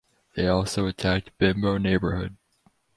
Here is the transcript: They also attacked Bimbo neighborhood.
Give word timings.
They 0.35 0.47
also 0.47 0.87
attacked 0.87 1.29
Bimbo 1.37 1.77
neighborhood. 1.77 2.35